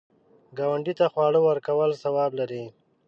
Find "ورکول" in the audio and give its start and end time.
1.47-1.91